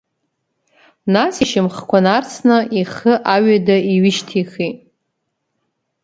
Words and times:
Нас 1.13 1.35
ишьамхқәа 1.43 1.99
нарсны, 2.05 2.57
ихы 2.79 3.13
аҩада 3.33 3.77
иҩышьҭихит… 3.91 4.77